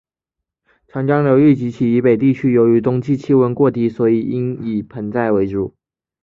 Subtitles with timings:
[0.87, 5.75] 长江流域及其以北地区由于冬季气温过低所以应以盆栽为主。